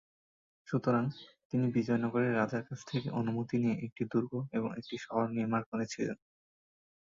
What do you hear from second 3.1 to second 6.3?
অনুমতি নিয়ে একটি দুর্গ এবং একটি শহর নির্মাণ করেছিলেন।